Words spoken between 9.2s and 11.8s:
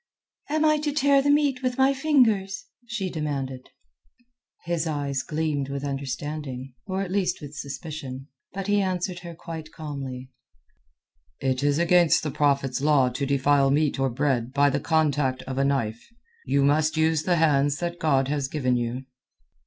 quite calmly—"It is